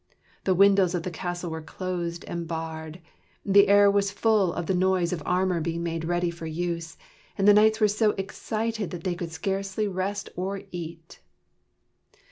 The 0.45 0.55
windows 0.55 0.95
of 0.95 1.03
the 1.03 1.11
castle 1.11 1.51
were 1.51 1.61
closed 1.61 2.25
and 2.25 2.47
barred; 2.47 3.01
the 3.45 3.67
air 3.67 3.91
was 3.91 4.09
full 4.09 4.51
of 4.51 4.65
the 4.65 4.73
noise 4.73 5.13
of 5.13 5.21
armor 5.27 5.61
being 5.61 5.83
made 5.83 6.05
ready 6.05 6.31
for 6.31 6.47
use; 6.47 6.97
and 7.37 7.47
the 7.47 7.53
knights 7.53 7.79
were 7.79 7.87
so 7.87 8.15
excited 8.17 8.89
that 8.89 9.03
they 9.03 9.13
could 9.13 9.31
scarcely 9.31 9.87
rest 9.87 10.31
or 10.35 10.63
eat. 10.71 11.19